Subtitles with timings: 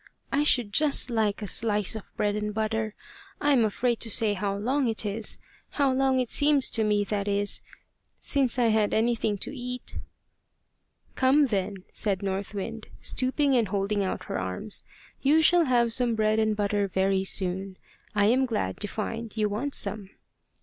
[0.31, 2.95] "I should just like a slice of bread and butter!
[3.39, 5.37] I'm afraid to say how long it is
[5.77, 7.61] how long it seems to me, that is
[8.19, 9.97] since I had anything to eat."
[11.13, 14.83] "Come then," said North Wind, stooping and holding out her arms.
[15.21, 17.77] "You shall have some bread and butter very soon.
[18.15, 20.09] I am glad to find you want some."